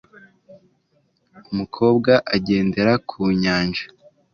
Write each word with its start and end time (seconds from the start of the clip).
Umukobwa 1.51 2.11
agendera 2.35 2.93
ku 3.09 3.21
nyanja 3.41 3.83